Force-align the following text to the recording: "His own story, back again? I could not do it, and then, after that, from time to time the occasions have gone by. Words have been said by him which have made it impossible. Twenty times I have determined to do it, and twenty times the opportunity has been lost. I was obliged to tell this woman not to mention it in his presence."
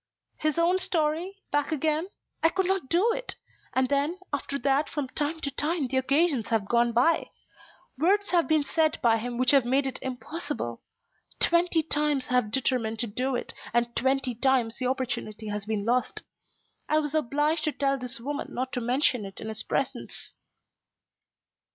"His 0.39 0.57
own 0.57 0.79
story, 0.79 1.43
back 1.51 1.71
again? 1.71 2.07
I 2.41 2.49
could 2.49 2.65
not 2.65 2.89
do 2.89 3.11
it, 3.11 3.35
and 3.75 3.87
then, 3.87 4.17
after 4.33 4.57
that, 4.57 4.89
from 4.89 5.07
time 5.09 5.39
to 5.41 5.51
time 5.51 5.85
the 5.89 5.97
occasions 5.97 6.47
have 6.47 6.67
gone 6.67 6.91
by. 6.91 7.29
Words 7.99 8.31
have 8.31 8.47
been 8.47 8.63
said 8.63 8.99
by 9.03 9.17
him 9.17 9.37
which 9.37 9.51
have 9.51 9.63
made 9.63 9.85
it 9.85 9.99
impossible. 10.01 10.81
Twenty 11.39 11.83
times 11.83 12.29
I 12.31 12.33
have 12.33 12.49
determined 12.49 12.97
to 12.97 13.05
do 13.05 13.35
it, 13.35 13.53
and 13.75 13.95
twenty 13.95 14.33
times 14.33 14.77
the 14.77 14.87
opportunity 14.87 15.49
has 15.49 15.67
been 15.67 15.85
lost. 15.85 16.23
I 16.89 16.97
was 16.97 17.13
obliged 17.13 17.65
to 17.65 17.71
tell 17.71 17.99
this 17.99 18.19
woman 18.19 18.47
not 18.51 18.73
to 18.73 18.81
mention 18.81 19.23
it 19.23 19.39
in 19.39 19.49
his 19.49 19.61
presence." 19.61 20.33